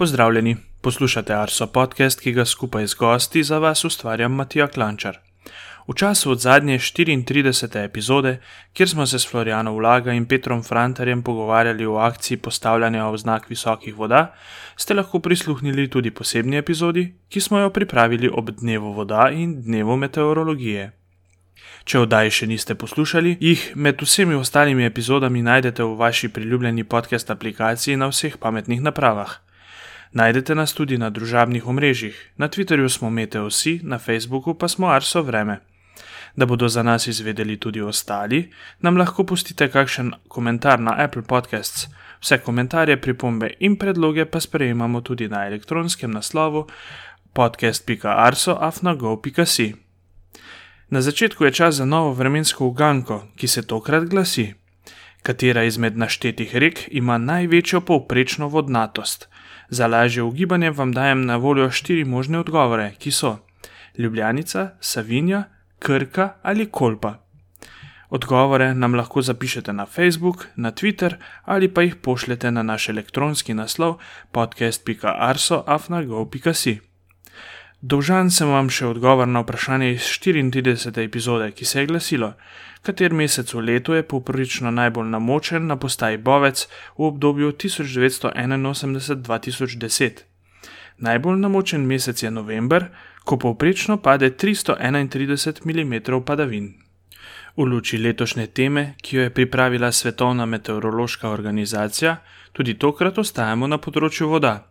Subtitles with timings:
[0.00, 5.18] Pozdravljeni, poslušate Arso podcast, ki ga skupaj z gosti za vas ustvarjam Matija Klančar.
[5.88, 7.84] V času od zadnje 34.
[7.84, 8.38] epizode,
[8.72, 13.96] kjer smo se s Floriano Vlaga in Petrom Frantarjem pogovarjali o akciji postavljanja oznak visokih
[13.96, 14.32] voda,
[14.76, 19.96] ste lahko prisluhnili tudi posebni epizodi, ki smo jo pripravili ob dnevu voda in dnevu
[19.96, 20.92] meteorologije.
[21.84, 27.30] Če oddaje še niste poslušali, jih med vsemi ostalimi epizodami najdete v vaši priljubljeni podcast
[27.30, 29.49] aplikaciji na vseh pametnih napravah.
[30.12, 35.22] Najdete nas tudi na družabnih omrežjih, na Twitterju smo Meteosi, na Facebooku pa smo Arso
[35.22, 35.60] Vreme.
[36.36, 41.86] Da bodo za nas izvedeli tudi ostali, nam lahko pustite kakšen komentar na Apple Podcasts.
[42.20, 46.66] Vse komentarje, pripombe in predloge pa sprejemamo tudi na elektronskem naslovu
[47.32, 49.74] podcast.arso.afnago.si.
[50.90, 54.54] Na začetku je čas za novo vremensko uganko, ki se tokrat glasi:
[55.22, 59.28] Katera izmed naštetih rek ima največjo povprečno vodnatost?
[59.70, 63.38] Za lažje ugibanje vam dajem na voljo štiri možne odgovore, ki so:
[63.98, 65.44] Ljubljanica, Savinja,
[65.78, 67.14] Krka ali Kolpa.
[68.10, 73.54] Odgovore nam lahko zapišete na Facebook, na Twitter ali pa jih pošljete na naš elektronski
[73.54, 73.98] naslov
[74.32, 76.80] podcast.arso.afnago.si.
[77.80, 81.04] Dolžan sem vam še odgovor na vprašanje iz 34.
[81.04, 82.32] epizode, ki se je glasilo:
[82.82, 90.10] Kater mesec v letu je povprečno najbolj namočen na postaji Bovec v obdobju 1981-2010?
[90.98, 92.84] Najbolj namočen mesec je november,
[93.24, 96.74] ko povprečno pade 331 mm padavin.
[97.56, 102.16] V luči letošnje teme, ki jo je pripravila Svetovna meteorološka organizacija,
[102.52, 104.69] tudi tokrat ostajamo na področju voda.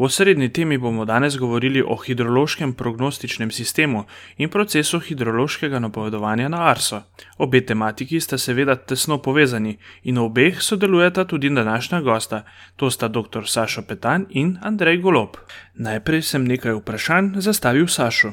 [0.00, 4.04] V osrednji temi bomo danes govorili o hidrološkem prognostičnem sistemu
[4.36, 7.02] in procesu hidrološkega napovedovanja na Arso.
[7.38, 12.44] Obe tematiki sta seveda tesno povezani in v obeh sodelujeta tudi današnja gosta,
[12.76, 13.44] to sta dr.
[13.46, 15.36] Sašo Petan in Andrej Golob.
[15.74, 18.32] Najprej sem nekaj vprašanj zastavil Sašu.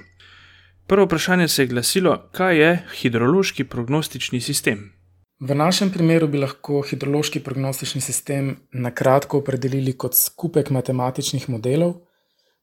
[0.87, 4.96] Prvo vprašanje se je glasilo, kaj je hidrološki prognostični sistem.
[5.39, 11.91] V našem primeru bi lahko hidrološki prognostični sistem na kratko opredelili kot skupek matematičnih modelov,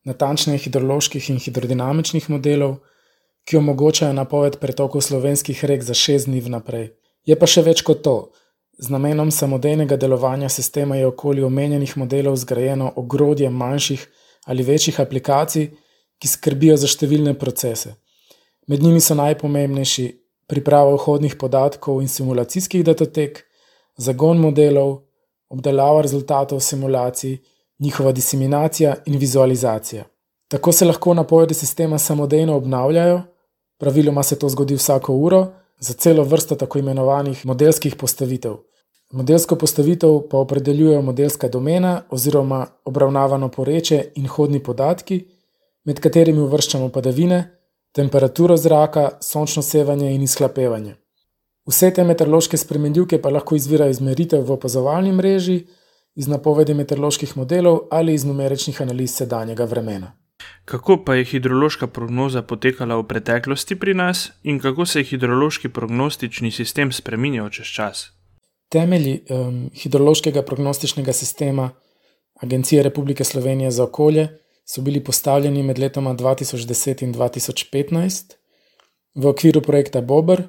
[0.03, 2.81] natančneje hidroloških in hidrodinamičnih modelov,
[3.47, 6.91] ki omogočajo napoved pretokov slovenskih rek za šest dni vnaprej.
[7.25, 8.17] Je pa še več kot to.
[8.79, 14.03] Z namenom samodejnega delovanja sistema je okoli omenjenih modelov zgrajeno ogrodje manjših
[14.51, 15.71] ali večjih aplikacij,
[16.19, 17.95] ki skrbijo za številne procese.
[18.67, 20.11] Med njimi so najpomembnejši
[20.47, 23.45] priprava vhodnih podatkov in simulacijskih datotek,
[23.97, 24.99] zagon modelov,
[25.49, 27.39] obdelava rezultatov simulacij,
[27.79, 30.05] njihova diseminacija in vizualizacija.
[30.49, 33.23] Tako se lahko napovedi sistema samodejno obnavljajo,
[33.79, 35.47] praviloma se to zgodi vsako uro,
[35.79, 38.55] za celo vrsto tako imenovanih modelskih postavitev.
[39.13, 45.25] Modelsko postavitev pa opredeljuje modelska domena oziroma obravnavano poreče in hodni podatki,
[45.85, 47.45] med katerimi uvrščamo padavine,
[47.95, 50.97] temperaturo zraka, sončno sevanje in izhlapevanje.
[51.67, 55.63] Vse te meteorološke spremenljivke pa lahko izvirajo iz meritev v opazovalni mreži,
[56.15, 60.13] iz napovedi meteoroloških modelov ali iz numeričnih analiz sedanjega vremena.
[60.65, 65.69] Kako pa je hidrološka prognoza potekala v preteklosti pri nas in kako se je hidrološki
[65.69, 68.07] prognostični sistem spremenil čez čas?
[68.69, 71.71] Temelji um, hidrološkega prognostičnega sistema
[72.43, 74.29] Agencije Republike Slovenije za okolje
[74.65, 78.35] so bili postavljeni med letoma 2010 in 2015
[79.15, 80.43] v okviru projekta Bober,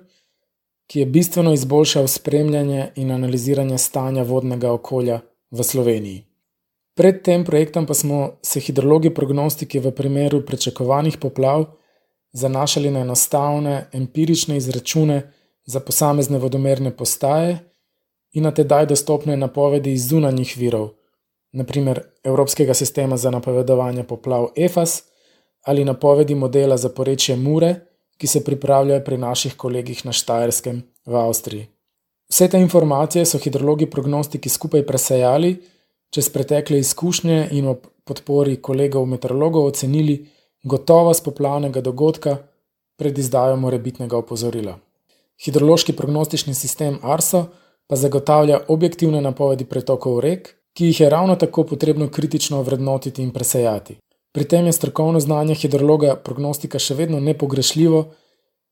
[0.87, 5.19] ki je bistveno izboljšal spremljanje in analiziranje stanja vodnega okolja
[5.51, 6.23] v Sloveniji.
[6.95, 11.65] Pred tem projektom pa smo se hidrologi prognostiki v primeru pričakovanih poplav
[12.33, 15.31] zanašali na enostavne empirične izračune
[15.65, 17.57] za posamezne vodomerne postaje
[18.31, 20.89] in na tedaj dostopne napovedi iz zunanjih virov
[21.55, 25.03] naprimer Evropskega sistema za napovedovanje poplav EFAS
[25.65, 27.75] ali napovedi modela za porečje Mure,
[28.17, 31.67] ki se pripravljajo pri naših kolegih na Štajerskem v Avstriji.
[32.29, 35.57] Vse te informacije so hidrologi prognostiki skupaj presajali,
[36.09, 40.25] čez pretekle izkušnje in ob podpori kolegov meteorologov ocenili
[40.63, 42.37] gotovost poplavnega dogodka
[42.97, 44.77] pred izdajo morebitnega opozorila.
[45.45, 47.45] Hidrološki prognostični sistem ARSO
[47.87, 53.31] pa zagotavlja objektivne napovedi pretokov rek, ki jih je ravno tako potrebno kritično vrednotiti in
[53.31, 53.97] presejati.
[54.31, 58.01] Pri tem je strokovno znanje hidrologa prognostika še vedno nepogrešljivo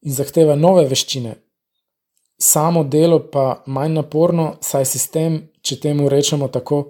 [0.03, 1.35] in zahteva nove veščine.
[2.41, 6.83] Samo delo pa manj naporno, saj sistem, če temu rečemo tako,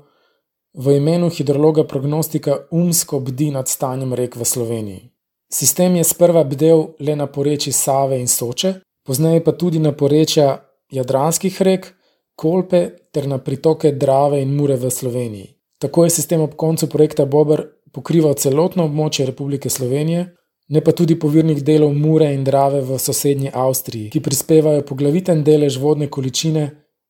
[0.74, 5.10] v imenu hidrologa prognostika umsko bdi nad stanjem rek v Sloveniji.
[5.54, 10.64] Sistem je sprva bdel le na poreči Save in Soče, pozneje pa tudi na porečja
[10.90, 11.94] jadranskih rek,
[12.36, 15.50] Kolpe ter na pritoke Drave in Mure v Sloveniji.
[15.80, 20.26] Tako je sistem ob koncu projekta Bober pokrival celotno območje Republike Slovenije,
[20.70, 25.78] ne pa tudi povirnih delov Mure in Drave v sosednji Avstriji, ki prispevajo poglaviten delež
[25.78, 26.66] vodne količine,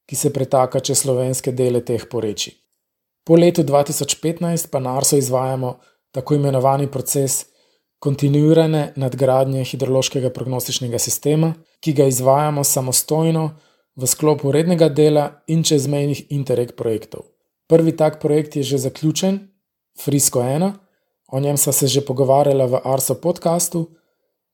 [0.10, 2.58] ki se pretaka čez slovenske dele teh porečij.
[3.24, 5.78] Po letu 2015 pa na Arso izvajamo
[6.12, 7.46] tako imenovani proces
[8.04, 13.46] kontinuirane nadgradnje hidrološkega prognostičnega sistema, ki ga izvajamo samostojno
[13.96, 17.30] v sklopu rednega dela in čezmejnih interreg projektov.
[17.68, 19.50] Prvi tak projekt je že zaključen,
[19.98, 20.74] Frisko 1,
[21.32, 23.90] o njem sva se že pogovarjala v Arso podkastu,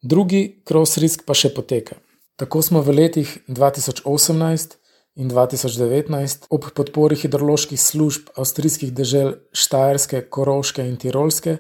[0.04, 1.96] drugi Cross Risk pa še poteka.
[2.36, 4.76] Tako smo v letih 2018
[5.20, 11.58] in 2019 ob podpori hidroloških služb avstrijskih dežel Štajerske, Koroške in Tirolske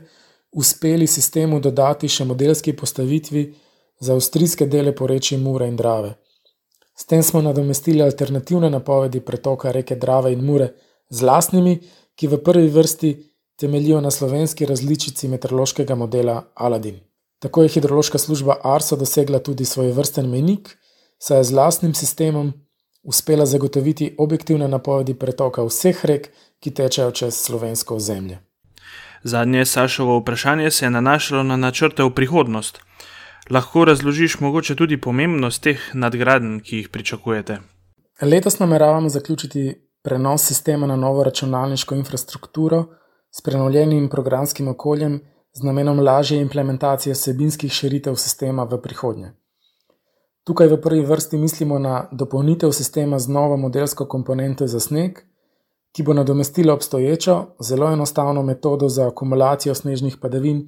[0.51, 3.43] uspeli sistemu dodati še modelski postavitvi
[3.99, 6.15] za avstrijske dele porečja Mure in Drave.
[6.99, 10.73] S tem smo nadomestili alternativne napovedi pretoka reke Drave in Mure
[11.09, 11.77] z lastnimi,
[12.15, 13.11] ki v prvi vrsti
[13.59, 16.99] temeljijo na slovenski različici meteorološkega modela Aladin.
[17.39, 20.77] Tako je hidrološka služba Arso dosegla tudi svoj vrsten menik,
[21.19, 22.51] saj je z lastnim sistemom
[23.03, 26.29] uspela zagotoviti objektivne napovedi pretoka vseh rek,
[26.59, 28.39] ki tečejo čez slovensko ozemlje.
[29.23, 32.81] Zadnje Sašovo vprašanje se je nanašalo na načrte v prihodnost.
[33.49, 37.57] Lahko razložiš mogoče tudi pomembnost teh nadgradenj, ki jih pričakujete?
[38.21, 42.85] Letos nameravamo zaključiti prenos sistema na novo računalniško infrastrukturo
[43.31, 45.19] s prenovljenim programskim okoljem
[45.53, 49.31] z namenom lažje implementacije sebinskih širitev sistema v prihodnje.
[50.43, 55.19] Tukaj v prvi vrsti mislimo na dopolnitev sistema z novo modelsko komponento za sneg,
[55.95, 60.67] ki bo nadomestila obstoječo, zelo enostavno metodo za akumulacijo snežnih padavin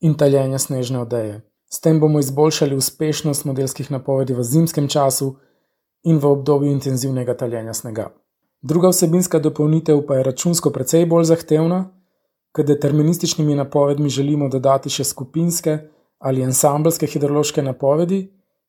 [0.00, 1.51] in taljenja snežne odeje.
[1.74, 5.36] S tem bomo izboljšali uspešnost modelskih napovedi v zimskem času
[6.04, 8.10] in v obdobju intenzivnega taljenja snega.
[8.62, 11.80] Druga vsebinska dopolnitev pa je računsko precej bolj zahtevna,
[12.52, 15.78] ker determinističnimi napovedmi želimo dodati še skupinske
[16.18, 18.20] ali ensamblske hidrološke napovedi,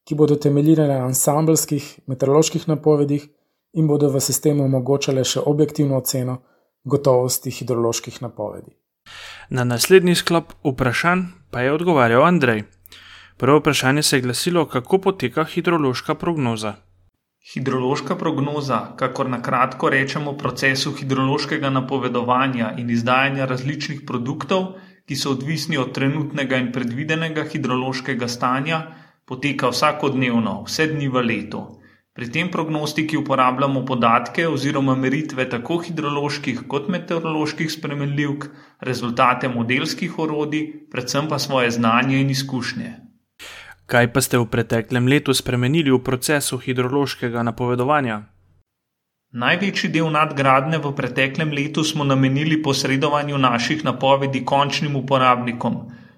[0.07, 3.27] ki bodo temeljile na ensamblskih meteoroloških napovedih
[3.73, 6.38] in bodo v sistemu omogočale še objektivno oceno
[6.83, 8.71] gotovosti hidroloških napovedi.
[9.49, 12.63] Na naslednji sklop vprašanj pa je odgovarjal Andrej.
[13.44, 16.74] Prvo vprašanje se je glasilo, kako poteka hidrološka prognoza.
[17.54, 24.63] Hidrološka prognoza, kakor na kratko rečemo procesu hidrološkega napovedovanja in izdajanja različnih produktov,
[25.06, 28.81] ki so odvisni od trenutnega in predvidenega hidrološkega stanja,
[29.25, 31.68] poteka vsakodnevno, vse dni v letu.
[32.16, 40.69] Pri tem prognostiki uporabljamo podatke oziroma meritve tako hidroloških kot meteoroloških spremenljivk, rezultate modelskih orodij,
[40.92, 43.00] predvsem pa svoje znanje in izkušnje.
[43.94, 48.24] Kaj pa ste v preteklem letu spremenili v procesu hidrološkega napovedovanja?
[49.34, 55.78] Največji del nadgradnje v preteklem letu smo namenili posredovanju naših napovedi končnim uporabnikom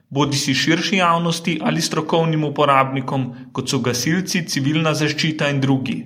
[0.09, 5.97] bodi si širši javnosti ali strokovnim uporabnikom, kot so gasilci, civilna zaščita in drugi.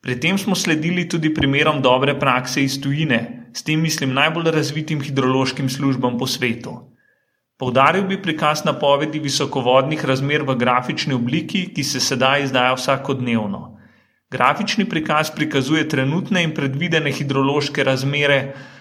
[0.00, 5.00] Pri tem smo sledili tudi primerom dobre prakse iz tujine, s tem mislim najbolj razvitim
[5.00, 6.76] hidrološkim službam po svetu.
[7.60, 13.60] Poudaril bi prikaz napovedi visokovodnih razmer v grafični obliki, ki se sedaj izdaja vsakodnevno.
[14.32, 18.38] Grafični prikaz prikazuje trenutne in predvidene hidrološke razmere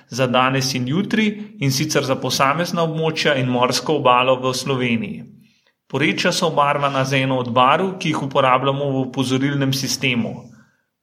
[0.08, 1.26] za danes in jutri,
[1.60, 5.26] in sicer za posamezna območja in morsko obalo v Sloveniji.
[5.92, 10.34] Porečja so obarvana z eno od barv, ki jih uporabljamo v upozorilnem sistemu.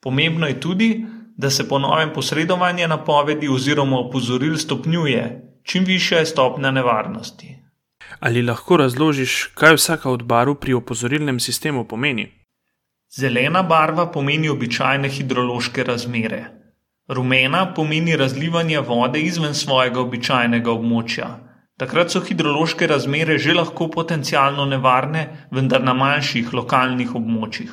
[0.00, 0.90] Pomembno je tudi,
[1.36, 5.26] da se po novem posredovanje napovedi oziroma opozoril stopnjuje,
[5.62, 7.55] čim više je stopnja nevarnosti.
[8.20, 12.28] Ali lahko razložiš, kaj vsaka od barv pri opozorilnem sistemu pomeni?
[13.16, 16.44] Zelena barva pomeni običajne hidrološke razmere.
[17.08, 21.28] Rumena pomeni razlivanje vode izven svojega običajnega območja.
[21.78, 25.22] Takrat so hidrološke razmere že lahko potencialno nevarne,
[25.52, 27.70] vendar na manjših lokalnih območjih.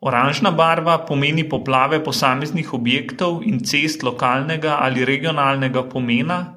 [0.00, 6.55] Oranžna barva pomeni poplave posameznih objektov in cest lokalnega ali regionalnega pomena,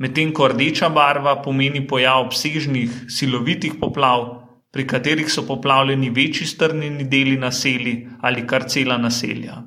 [0.00, 4.28] medtem ko rdeča barva pomeni pojav obsežnih, silovitih poplav,
[4.72, 9.62] pri katerih so poplavljeni večji strnjeni deli naselij ali kar cela naselja.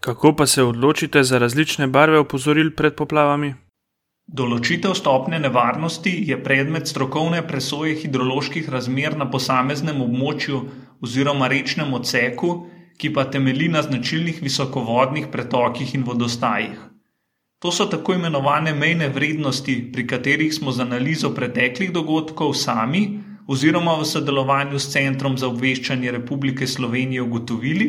[0.00, 3.52] Kako pa se odločite za različne barve opozoril pred poplavami?
[4.26, 10.60] Določitev stopnje nevarnosti je predmet strokovne presoje hidroloških razmer na posameznem območju
[11.02, 12.52] oziroma rečnem odseku,
[12.98, 16.91] ki pa temelji na značilnih visokovodnih pretokih in vodostajih.
[17.62, 23.02] To so tako imenovane mejne vrednosti, pri katerih smo z analizo preteklih dogodkov sami
[23.46, 27.86] oziroma v sodelovanju s Centrom za obveščanje Republike Slovenije ugotovili,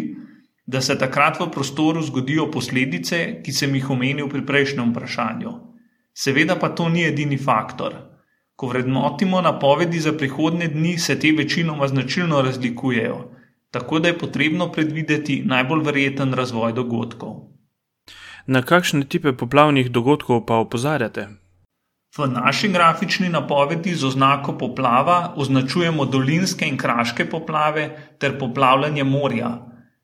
[0.66, 5.54] da se takrat v prostoru zgodijo posledice, ki sem jih omenil pri prejšnjem vprašanju.
[6.14, 7.96] Seveda pa to ni edini faktor.
[8.56, 13.18] Ko vrednotimo napovedi za prihodne dni, se te večinoma značilno razlikujejo,
[13.72, 17.33] tako da je potrebno predvideti najbolj verjeten razvoj dogodkov.
[18.48, 21.28] Na kakšne tipe poplavnih dogodkov pa opozarjate?
[22.18, 27.86] V naši grafični napovedi z oznako poplava označujemo dolinske in kraške poplave
[28.20, 29.52] ter poplavljanje morja,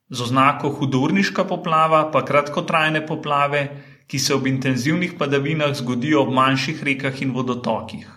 [0.09, 3.61] z oznako hudurniška poplava pa kratkotrajne poplave,
[4.07, 8.07] ki se ob intenzivnih padavinah zgodijo ob manjših rekah in vodotokih.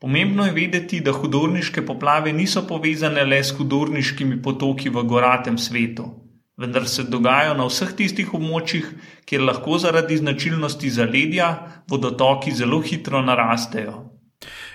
[0.00, 6.06] Pomembno je vedeti, da hudorniške poplave niso povezane le s hudorniškimi potoki v goratem svetu,
[6.56, 8.88] vendar se dogajajo na vseh tistih območjih,
[9.26, 11.52] kjer lahko zaradi značilnosti zaledja
[11.90, 13.94] vodotoki zelo hitro narastejo.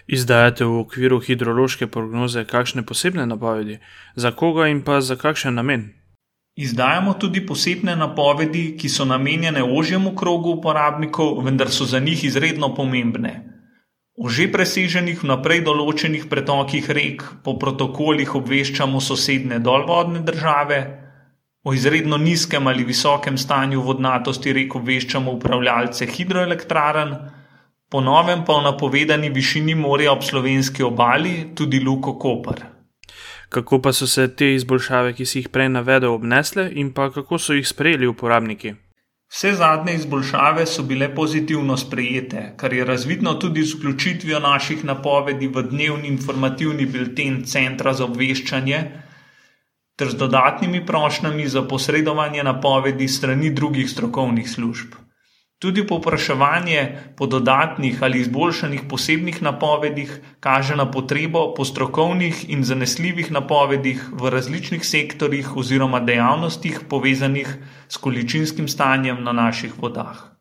[0.08, 3.80] Izdajate v okviru hidrološke prognoze kakšne posebne napovedi,
[4.16, 5.90] za koga in pa za kakšen namen?
[6.58, 12.74] Izdajamo tudi posebne napovedi, ki so namenjene ožjemu krogu uporabnikov, vendar so za njih izredno
[12.76, 13.34] pomembne.
[14.18, 20.80] O že preseženih vnaprej določenih pretokih rek po protokolih obveščamo sosedne dolvodne države,
[21.68, 27.10] o izredno nizkem ali visokem stanju vodnatosti rek obveščamo upravljalce hidroelektraren,
[27.92, 32.62] po novem pa o napovedani višini morja ob slovenski obali tudi Luko Koper.
[33.50, 37.40] Kako pa so se te izboljšave, ki si jih prej navedel, obnesle in pa kako
[37.40, 38.74] so jih sprejeli uporabniki?
[39.28, 45.48] Vse zadnje izboljšave so bile pozitivno sprejete, kar je razvidno tudi z vključitvijo naših napovedi
[45.48, 48.80] v dnevni informativni bilten Centra za obveščanje
[49.98, 54.94] ter z dodatnimi prošnjami za posredovanje napovedi strani drugih strokovnih služb.
[55.60, 56.82] Tudi povpraševanje
[57.18, 64.30] po dodatnih ali izboljšanih posebnih napovedih kaže na potrebo po strokovnih in zanesljivih napovedih v
[64.30, 67.58] različnih sektorjih oziroma dejavnostih povezanih
[67.89, 70.37] s količinskim stanjem na naših vodah.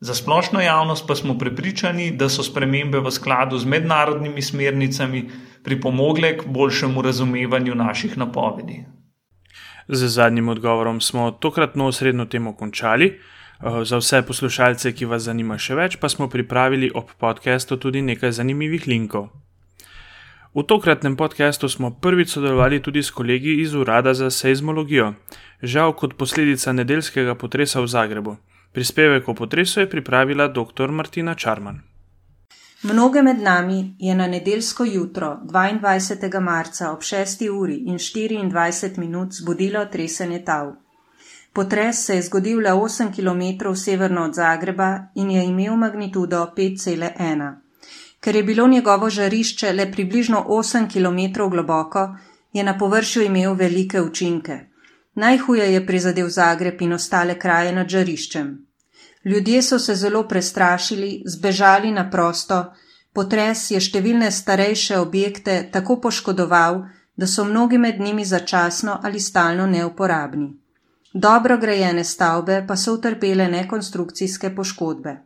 [0.00, 5.26] Za splošno javnost pa smo prepričani, da so spremembe v skladu z mednarodnimi smernicami
[5.64, 8.84] pripomogle k boljšemu razumevanju naših napovedi.
[9.88, 13.18] Z zadnjim odgovorom smo tokratno osrednjo temo končali.
[13.60, 18.00] Eh, za vse poslušalce, ki vas zanima še več, pa smo pripravili ob podkastu tudi
[18.02, 19.28] nekaj zanimivih linkov.
[20.54, 25.12] V tokratnem podkastu smo prvič sodelovali tudi s kolegi iz Urada za seizmologijo,
[25.62, 28.36] žal kot posledica nedeljskega potresa v Zagrebu.
[28.72, 30.90] Prispevek o potresu je pripravila dr.
[30.90, 31.80] Martina Čarman.
[32.82, 36.40] Mnoge med nami je na nedeljsko jutro 22.
[36.40, 37.48] marca ob 6.
[37.50, 40.72] uri in 24 minut zbudilo tresenje tav.
[41.52, 47.54] Potres se je zgodil le 8 km severno od Zagreba in je imel magnitudo 5,1.
[48.20, 52.16] Ker je bilo njegovo žarišče le približno 8 km globoko,
[52.52, 54.69] je na površju imel velike učinke.
[55.14, 58.66] Najhuje je prizadel Zagreb in ostale kraje nad žariščem.
[59.24, 62.72] Ljudje so se zelo prestrašili, zbežali na prosto,
[63.12, 66.84] potres je številne starejše objekte tako poškodoval,
[67.16, 70.48] da so mnogi med njimi začasno ali stalno neuporabni.
[71.12, 75.16] Dobro grajene stavbe pa so utrpele nekonstrukcijske poškodbe.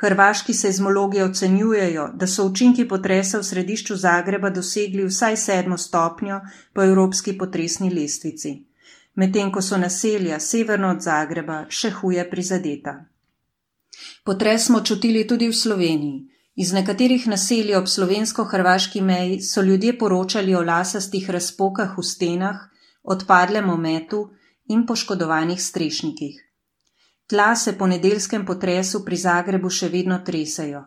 [0.00, 6.40] Hrvaški seizmologi ocenjujejo, da so učinki potresa v središču Zagreba dosegli vsaj sedmo stopnjo
[6.72, 8.56] po evropski potresni lestvici,
[9.14, 12.94] medtem ko so naselja severno od Zagreba še huje prizadeta.
[14.24, 16.22] Potres smo čutili tudi v Sloveniji.
[16.54, 22.60] Iz nekaterih naselij ob slovensko-hrvaški meji so ljudje poročali o lasastih razpokah v stenah,
[23.02, 24.28] odpadlem ometu,
[24.66, 26.40] in poškodovanih strešnikih.
[27.26, 30.84] Tla se po nedeljskem potresu pri Zagrebu še vedno tresajo.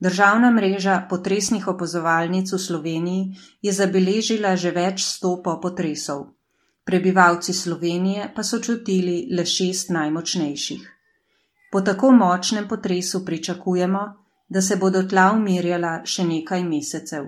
[0.00, 3.22] Državna mreža potresnih opozovalnic v Sloveniji
[3.62, 6.37] je zabeležila že več sto potresov.
[6.88, 10.86] Prebivalci Slovenije pa so čutili le šest najmočnejših.
[11.72, 14.04] Po tako močnem potresu pričakujemo,
[14.48, 17.26] da se bodo tla umirjala še nekaj mesecev.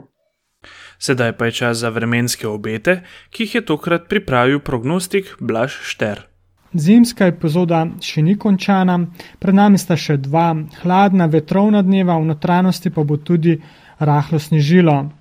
[0.99, 6.25] Sedaj pa je čas za vremenske obete, ki jih je tokrat pripravil prognostik Blaž Šter.
[6.73, 8.97] Zimska epizoda še ni končana,
[9.43, 13.59] pred nami sta še dva hladna vetrovna dneva, v notranjosti pa bo tudi
[13.99, 15.20] rahlo snežilo.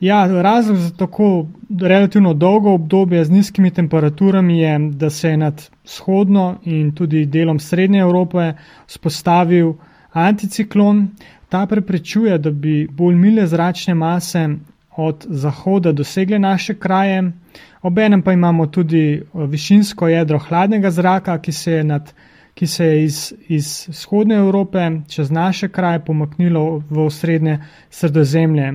[0.00, 1.46] Ja, razlog za tako
[1.80, 7.58] relativno dolgo obdobje z nizkimi temperaturami je, da se je nad vzhodno in tudi delom
[7.58, 8.52] srednje Evrope
[8.86, 9.72] spostavil
[10.12, 11.08] anticiklon.
[11.48, 14.48] Ta preprečuje, da bi bolj mile zračne mase
[14.96, 17.32] od zahoda dosegle naše kraje.
[17.82, 22.14] Obenem pa imamo tudi eh, višinsko jedro hladnega zraka, ki se je, nad,
[22.54, 27.58] ki se je iz, iz vzhodne Evrope čez naše kraje pomaknilo v osrednje
[27.90, 28.72] sredozemlje.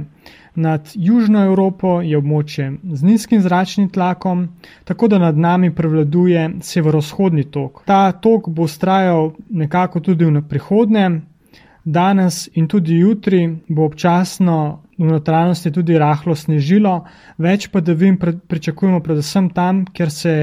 [0.55, 4.50] Nad južno Evropo je območje z nizkim zračnim tlakom,
[4.84, 7.84] tako da nad nami prevladuje severovzhodni tok.
[7.86, 11.22] Ta tok bo ustrajal nekako tudi v prihodnje,
[11.84, 17.08] Danes in tudi jutri bo občasno v notranjosti tudi rahlo snežilo,
[17.41, 20.34] več padavin pričakujemo predvsem tam, kjer se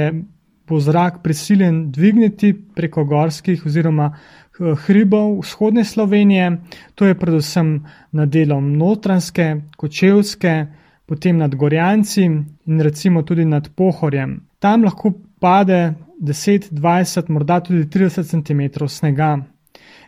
[0.69, 4.11] bo zrak prisiljen dvigniti preko gorskih oziroma
[4.59, 6.59] hribov vzhodne Slovenije,
[6.95, 10.67] to je predvsem nad delom notranske, kočevske,
[11.07, 14.41] potem nad Gorjanci in recimo tudi nad Pohorjem.
[14.59, 19.39] Tam lahko pade 10, 20, morda tudi 30 cm snega.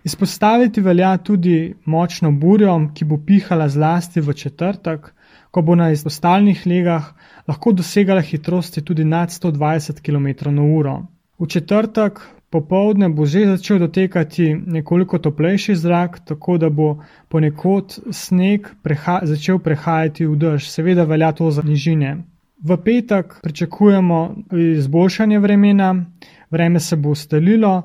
[0.05, 5.13] Izpostaviti velja tudi močno burjo, ki bo pihala zlasti v četrtek,
[5.51, 7.13] ko bo na izpostavljenih legah
[7.49, 10.97] lahko dosegala hitrosti tudi nad 120 km/h.
[11.39, 18.69] V četrtek popovdne bo že začel dotekati nekoliko toplejši zrak, tako da bo ponekod sneg
[18.83, 20.69] preha začel prehajati v dež.
[20.71, 22.17] Seveda velja to za nižine.
[22.65, 26.05] V petek pričakujemo izboljšanje vremena,
[26.51, 27.83] vreme se bo ustalilo.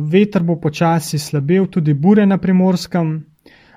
[0.00, 3.24] Veter bo počasi slabel, tudi bure na primorskem,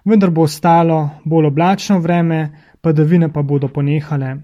[0.06, 2.50] vendar bo ostalo bolj oblačno vreme,
[2.82, 4.36] padavine pa bodo ponehale.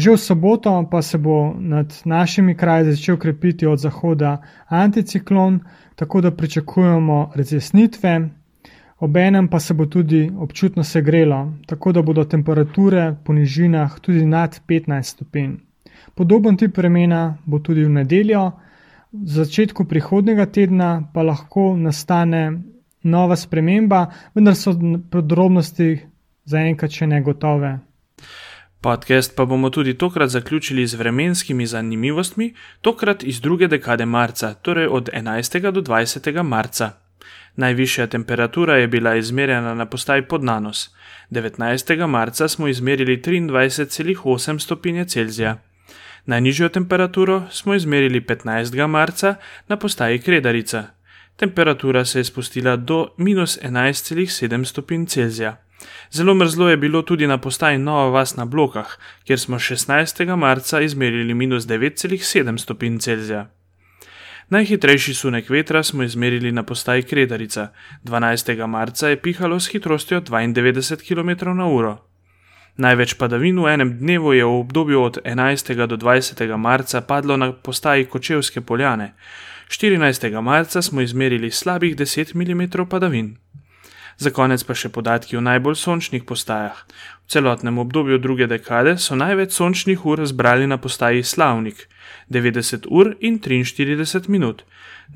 [0.00, 5.60] Že v soboto pa se bo nad našimi kraji začel krepiti od zahoda anticiklon,
[5.94, 8.28] tako da pričakujemo razjasnitve,
[8.98, 14.60] obenem pa se bo tudi občutno segrelo, tako da bodo temperature po nižinah tudi nad
[14.68, 15.52] 15 stopinj.
[16.14, 18.52] Podoben tip vremena bo tudi v nedeljo
[19.12, 22.62] v začetku prihodnega tedna pa lahko nastane
[23.02, 24.72] nova sprememba, vendar so
[25.10, 25.98] podrobnosti
[26.44, 27.89] zaenkrat še negotove.
[28.80, 34.86] Podcast pa bomo tudi tokrat zaključili z vremenskimi zanimivostmi, tokrat iz druge dekade marca, torej
[34.86, 35.70] od 11.
[35.70, 36.42] do 20.
[36.42, 36.90] marca.
[37.56, 40.90] Najvišja temperatura je bila izmerjena na postaji Podnanos.
[41.30, 42.06] 19.
[42.06, 45.56] marca smo izmerili 23,8 stopinje Celzija.
[46.26, 48.86] Najnižjo temperaturo smo izmerili 15.
[48.86, 49.34] marca
[49.68, 50.84] na postaji Kredarica.
[51.36, 55.56] Temperatura se je spustila do minus 11,7 stopinj Celzija.
[56.10, 60.36] Zelo mrzlo je bilo tudi na postaji Nova Vas na Blokah, kjer smo 16.
[60.36, 63.50] marca izmerili minus 9,7 stopinj Celzija.
[64.48, 67.68] Najhitrejši sunek vetra smo izmerili na postaji Kredarica.
[68.04, 68.66] 12.
[68.66, 71.96] marca je pihalo s hitrostjo 92 km/h.
[72.76, 75.86] Največ padavin v enem dnevu je v obdobju od 11.
[75.86, 76.56] do 20.
[76.56, 79.14] marca padlo na postaji Kočevske poljane.
[79.68, 80.40] 14.
[80.40, 83.36] marca smo izmerili slabih 10 mm padavin.
[84.20, 86.76] Za konec pa še podatki o najbolj sončnih postajah.
[87.24, 91.86] V celotnem obdobju druge dekade so največ sončnih ur zbrali na postaji Slavnik
[92.28, 94.66] 90 ur in 43 minut.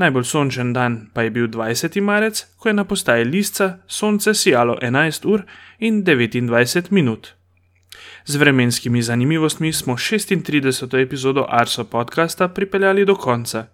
[0.01, 2.01] Najbolj sončen dan pa je bil 20.
[2.01, 5.45] marec, ko je na postaji Lisca sonce sijalo 11 ur
[5.79, 7.35] in 29 minut.
[8.25, 10.97] Z vremenskimi zanimivostmi smo 36.
[10.97, 13.73] epizodo Arso podcasta pripeljali do konca.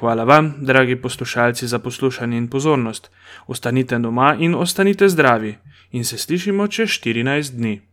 [0.00, 3.10] Hvala vam, dragi poslušalci, za poslušanje in pozornost.
[3.46, 5.58] Ostanite doma in ostanite zdravi,
[5.90, 7.89] in se slišimo čez 14 dni.